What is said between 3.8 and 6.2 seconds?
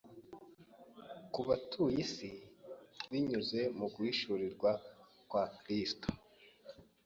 guhishurwa kwa Kristo.